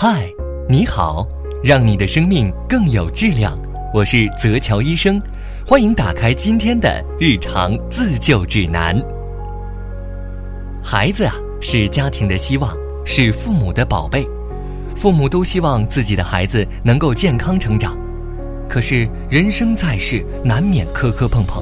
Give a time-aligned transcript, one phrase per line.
[0.00, 0.32] 嗨，
[0.68, 1.26] 你好，
[1.60, 3.58] 让你的生命更有质量。
[3.92, 5.20] 我是泽乔医生，
[5.66, 8.96] 欢迎打开今天的日常自救指南。
[10.84, 12.72] 孩子啊，是家庭的希望，
[13.04, 14.24] 是父母的宝贝，
[14.94, 17.96] 父母都希望自己的孩子能够健康成长。
[18.68, 21.60] 可是人生在世，难免磕磕碰碰，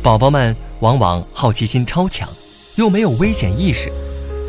[0.00, 2.28] 宝宝们往往好奇心超强，
[2.76, 3.90] 又没有危险意识。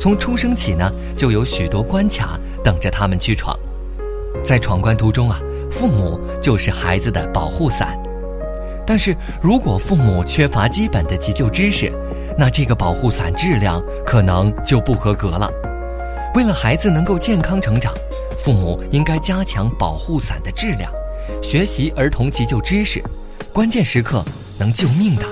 [0.00, 3.58] 从出生起呢，就有许多关卡等着他们去闯。
[4.44, 5.40] 在闯关途中啊，
[5.70, 7.98] 父母就是孩子的保护伞。
[8.86, 11.90] 但是如果父母缺乏基本的急救知识，
[12.36, 15.50] 那这个保护伞质量可能就不合格了。
[16.34, 17.94] 为了孩子能够健康成长，
[18.36, 20.92] 父母应该加强保护伞的质量，
[21.42, 23.02] 学习儿童急救知识，
[23.50, 24.22] 关键时刻
[24.58, 25.24] 能救命的。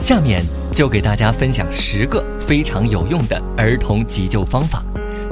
[0.00, 4.82] 下面就给大家分享十个非常有用的儿童急救方法，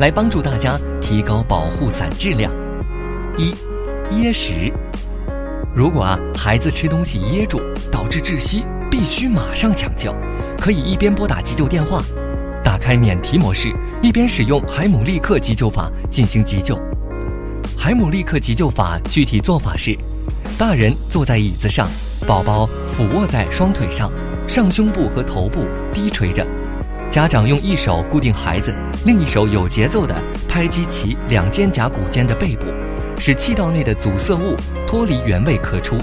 [0.01, 2.51] 来帮助大家提高保护伞质量。
[3.37, 3.55] 一，
[4.11, 4.73] 噎食。
[5.75, 7.61] 如果啊孩子吃东西噎住
[7.93, 10.11] 导致窒息，必须马上抢救。
[10.59, 12.03] 可以一边拨打急救电话，
[12.65, 16.79] 打开免提模式，一边使用海姆立克急救法进行急救。
[17.77, 19.95] 海姆立克急救法具体做法是：
[20.57, 21.91] 大人坐在椅子上，
[22.27, 24.11] 宝宝俯卧在双腿上。
[24.49, 26.45] 上胸部和头部低垂着，
[27.11, 28.73] 家长用一手固定孩子，
[29.05, 30.15] 另一手有节奏地
[30.49, 32.67] 拍击其两肩胛骨间的背部，
[33.19, 34.55] 使气道内的阻塞物
[34.87, 35.97] 脱离原位咳出。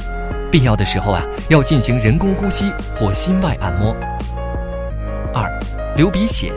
[0.52, 2.66] 必要的时候啊，要进行人工呼吸
[3.00, 3.95] 或心外按摩。
[5.33, 5.50] 二，
[5.95, 6.52] 流鼻血，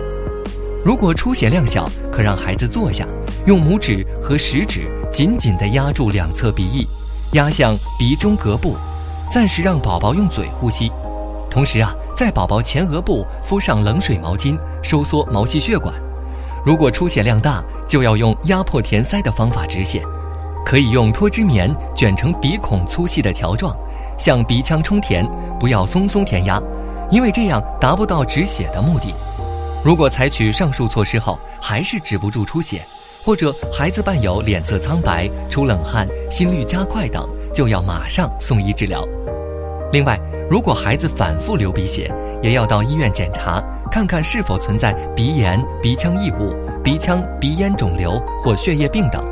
[0.85, 3.07] 如果出血量小，可让孩子坐下，
[3.47, 6.89] 用拇指和食指紧紧地压住两侧鼻翼，
[7.35, 8.77] 压向鼻中隔部，
[9.31, 10.91] 暂时让宝宝用嘴呼吸。
[11.49, 15.95] 同时啊，在宝宝前额部敷上冷水毛巾，收缩毛细血管。
[16.67, 20.03] 如果出血量大，就要用压迫填塞的方法止血。
[20.63, 23.75] 可以用脱脂棉卷成鼻孔粗细的条状，
[24.19, 25.27] 向鼻腔充填，
[25.59, 26.61] 不要松松填压，
[27.11, 29.15] 因为这样达不到止血的目的。
[29.83, 32.83] 如果采取上述措施后还是止不住出血，
[33.25, 39.09] 或者孩子伴有脸色苍白、出冷汗、心率加快等，就要马上送医治疗。
[39.91, 42.13] 另外，如果孩子反复流鼻血，
[42.43, 46.53] 也要到医院检查，看看是否存在鼻炎、鼻腔异物、
[46.83, 49.25] 鼻腔鼻咽肿瘤或血液病等。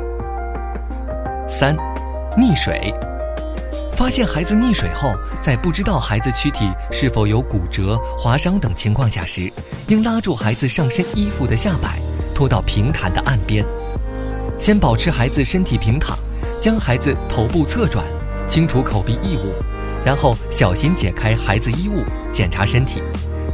[1.49, 1.75] 三，
[2.37, 2.93] 溺水。
[3.97, 9.51] 发现孩子溺水后，在不知道孩子躯体是否有骨折、划伤等情况下时，
[9.89, 11.99] 应拉住孩子上身衣服的下摆，
[12.33, 13.65] 拖到平坦的岸边。
[14.57, 16.17] 先保持孩子身体平躺，
[16.61, 18.05] 将孩子头部侧转，
[18.47, 19.53] 清除口鼻异物。
[20.05, 23.01] 然后小心解开孩子衣物，检查身体，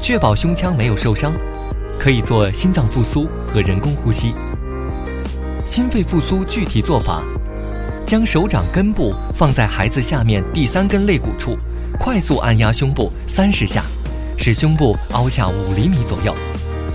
[0.02, 1.32] 确保胸腔没有受伤，
[2.00, 4.34] 可以做心脏复苏和人工呼吸。
[5.66, 7.24] 心肺复苏具体做法：
[8.06, 11.58] 将手掌根部放在孩子下面第三根肋骨处，
[12.00, 13.84] 快速按压胸部三十下，
[14.38, 16.36] 使胸部凹下五厘米左右，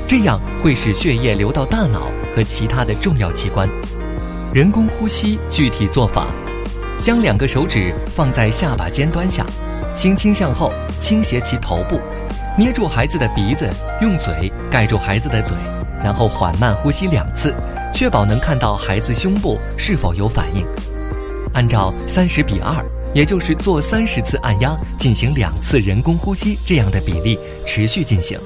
[0.07, 3.69] 这样会使血液流到大脑和其他的重要器官。
[4.55, 6.29] 人工呼吸具体做法。
[7.03, 9.47] 将两个手指放在下巴尖端下，
[9.95, 11.99] 轻轻向后倾斜其头部，
[12.59, 13.69] 捏住孩子的鼻子，
[14.03, 15.57] 用嘴盖住孩子的嘴，
[16.03, 17.55] 然后缓慢呼吸两次，
[17.95, 20.67] 确保能看到孩子胸部是否有反应。
[21.55, 22.85] 按照三十比二，
[23.15, 28.39] 也就是做三十次按压，进行两次人工呼吸这样的比例持续进行，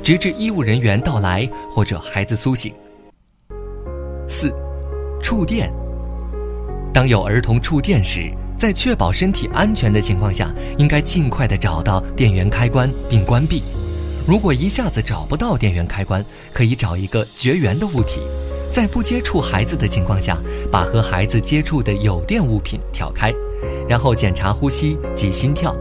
[0.00, 2.72] 直至医务人员到来或者孩子苏醒。
[4.28, 4.54] 四，
[5.20, 5.72] 触电。
[6.96, 13.62] 当有儿童触电时，在确保身体安全的情况下，应该尽快的找到电源开关并关闭。
[14.26, 16.24] 如果一下子找不到电源开关，
[16.54, 18.22] 可以找一个绝缘的物体，
[18.72, 20.38] 在不接触孩子的情况下，
[20.72, 23.30] 把和孩子接触的有电物品挑开，
[23.86, 25.76] 然后检查呼吸及心跳。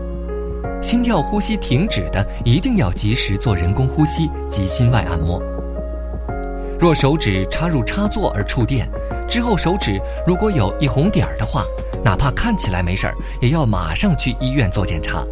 [0.82, 5.42] 心跳、呼吸停止的，一定要及时做人工呼吸及心外按摩。
[6.78, 8.90] 若手指插入插座而触电，
[9.28, 11.64] 之后手指如果有一红点儿的话，
[12.04, 15.24] 哪怕看起来没事儿，也要马上去医院做检查，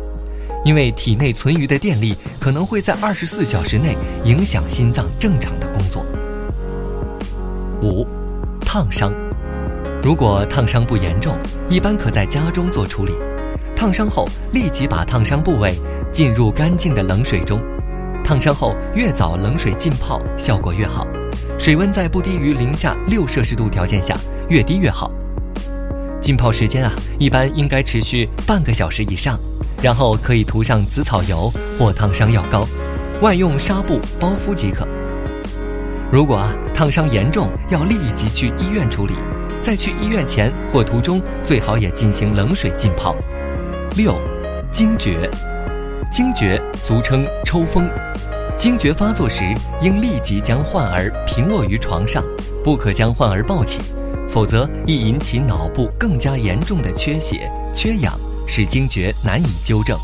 [0.63, 6.05] 因为体内存余的电力可能会在二十四小时内影响心脏正常的工作。
[7.81, 8.07] 五，
[8.61, 9.13] 烫伤，
[10.01, 11.37] 如果烫伤不严重，
[11.67, 13.13] 一般可在家中做处理。
[13.75, 15.75] 烫伤后立即把烫伤部位
[16.09, 17.61] 浸入干净的冷水中，
[18.23, 21.05] 烫伤后越早冷水浸泡，效果越好。
[21.63, 24.17] 水温在不低于零下六摄氏度条件下，
[24.49, 25.09] 越低越好。
[26.19, 29.39] 浸泡时间啊，一般应该持续半个小时以上，
[29.81, 31.49] 然后可以涂上紫草油
[31.79, 32.67] 或烫伤药膏，
[33.21, 34.85] 外用纱布包敷即可。
[36.11, 39.13] 如果啊烫伤严重要立即去医院处理，
[39.61, 43.15] 在去医院前或途中最好也进行冷水浸泡。
[43.95, 44.19] 六，
[44.69, 45.31] 惊厥，
[46.11, 47.89] 惊厥俗称抽风，
[48.57, 49.43] 惊厥发作时
[49.81, 52.23] 应立即将患儿平卧于床上，
[52.63, 53.81] 不可将患儿抱起，
[54.29, 58.13] 否则易引起脑部更加严重的缺血、缺氧，
[58.47, 59.97] 使惊厥难以纠正。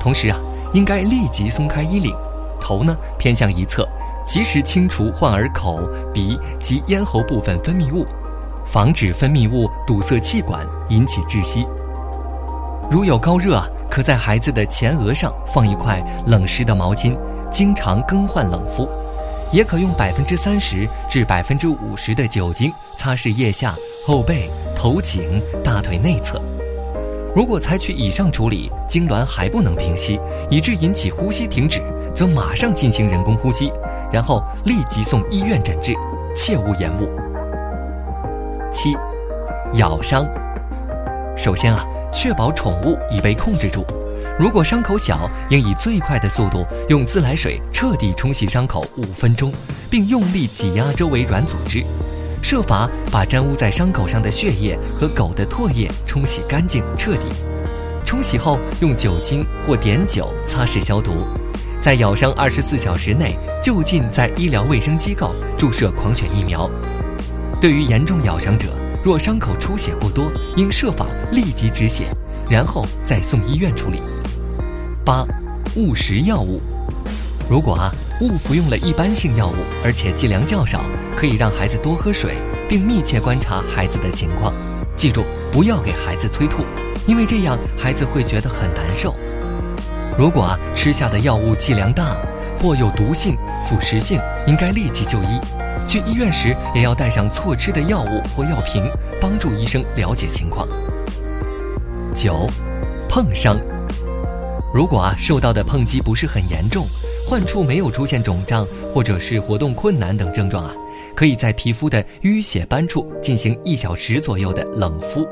[0.00, 0.38] 同时啊，
[0.72, 2.14] 应该立即松开衣领，
[2.58, 3.86] 头呢偏向一侧。
[4.26, 5.80] 及时清除患儿口、
[6.14, 8.06] 鼻及咽喉部分分泌物，
[8.64, 11.66] 防止分泌物堵塞气管，引起窒息。
[12.88, 17.18] 如有高热啊，可在孩子的前额上放一块冷湿的毛巾，
[17.50, 18.88] 经常更换冷敷。
[19.52, 23.74] 也可用百分之三十至百分之五十的酒精擦拭腋下、
[24.06, 26.40] 后背、头颈、大腿内侧。
[27.34, 31.80] 如果采取以上处理，痉挛还不能平息，以致引起呼吸停止，
[32.14, 33.72] 则马上进行人工呼吸。
[34.12, 35.94] 然后立即送医院诊治，
[36.34, 37.08] 切勿延误。
[38.72, 38.96] 七，
[39.74, 40.24] 咬伤。
[41.40, 41.82] 首先啊，
[42.12, 43.82] 确保宠物已被控制住。
[44.38, 49.50] 如果伤口小，应以最快的速度用自来水彻底冲洗伤口五分钟，
[49.88, 51.82] 并用力挤压周围软组织，
[52.42, 57.32] 设法把沾污在伤口上的血液和狗的唾液冲洗干净彻底。
[58.04, 61.26] 冲洗后用酒精或碘酒擦拭消毒。
[61.80, 66.70] 在咬伤二十四小时内，就近在医疗卫生机构注射狂犬疫苗。
[67.62, 68.68] 对于严重咬伤者，
[69.02, 72.04] 若伤口出血过多，应设法立即止血，
[72.50, 74.02] 然后再送医院处理。
[75.04, 75.26] 八、
[75.76, 76.60] 误食药物。
[77.48, 80.82] 如果啊误服用了一般性药物，而且剂量较少，
[81.16, 82.34] 可以让孩子多喝水，
[82.68, 84.52] 并密切观察孩子的情况。
[84.94, 86.62] 记住，不要给孩子催吐，
[87.06, 89.16] 因为这样孩子会觉得很难受。
[90.18, 92.18] 如果啊吃下的药物剂量大，
[92.60, 93.34] 或有毒性、
[93.66, 95.40] 腐蚀性，应该立即就医。
[95.90, 98.88] 去医院时也要带上错吃的药物或药瓶，
[99.20, 100.68] 帮助医生了解情况。
[102.14, 102.48] 九，
[103.08, 103.58] 碰伤。
[104.72, 106.86] 如果啊受到的碰击不是很严重，
[107.28, 108.64] 患处没有出现肿胀
[108.94, 110.72] 或者是活动困难等症状啊，
[111.16, 115.26] 可以在皮肤的淤血斑处进行一小时左右的冷敷。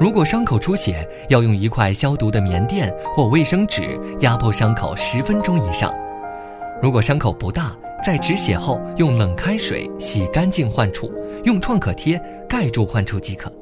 [0.00, 5.94] 如果伤口出血，要用一块消毒的棉垫或卫生纸压迫伤口十分钟以上。
[6.82, 7.70] 如果伤口不大，
[8.02, 11.12] 在止血后用冷开水洗干净患处，
[11.44, 13.52] 用创可贴盖住患处即可。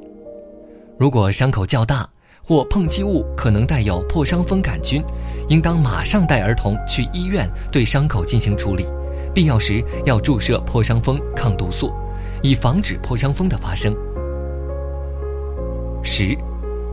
[0.97, 2.09] 如果伤口较大
[2.43, 5.03] 或碰击物可能带有破伤风杆菌，
[5.49, 8.85] 应当马上带儿童去医院对伤口进行处理，
[9.35, 11.93] 必要时要注射破伤风抗毒素，
[12.43, 13.95] 以防止破伤风的发生。
[16.03, 16.37] 十，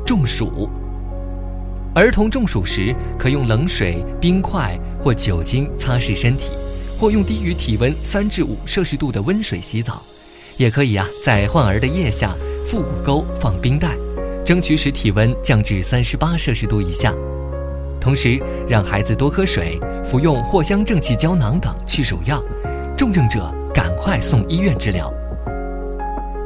[0.06, 0.68] 中暑。
[1.94, 6.51] 儿童中暑时，可用冷水、冰块或酒精擦拭身体，
[7.00, 10.01] 或用低于体温三至五摄氏度的温水洗澡。
[10.57, 12.33] 也可以啊，在患儿的腋下、
[12.65, 13.89] 腹股沟放冰袋，
[14.45, 17.13] 争取使体温降至三十八摄氏度以下。
[18.00, 22.42] 同时，让孩子多喝水，服用藿香正气胶囊等去暑药。
[22.95, 25.13] 重症者赶快送医院治疗。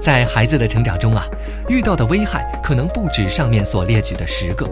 [0.01, 1.25] 在孩子的成长中啊，
[1.67, 4.67] 遇到的危害可能不止上面所列举的十个。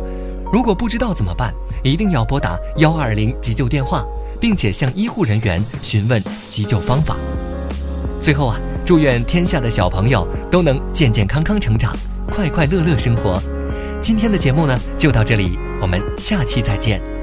[0.51, 1.53] 如果不知道怎么办，
[1.83, 4.03] 一定要拨打幺二零急救电话，
[4.39, 7.15] 并且向医护人员询问急救方法。
[8.21, 11.95] 最后啊，祝愿天下的小朋友都能健健康康成长，
[12.29, 13.41] 快快乐乐生活。
[14.01, 17.16] 今天的节目呢，就到这里，我们下期再见。